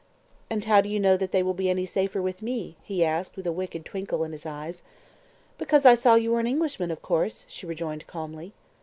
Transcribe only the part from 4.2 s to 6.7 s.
in his eyes. "Because I saw you were an